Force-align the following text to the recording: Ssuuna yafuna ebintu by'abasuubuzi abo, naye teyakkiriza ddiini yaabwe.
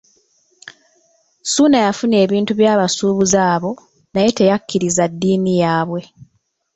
Ssuuna 1.43 1.77
yafuna 1.85 2.15
ebintu 2.25 2.51
by'abasuubuzi 2.59 3.37
abo, 3.53 3.71
naye 4.13 4.29
teyakkiriza 4.37 5.03
ddiini 5.11 5.53
yaabwe. 5.61 6.01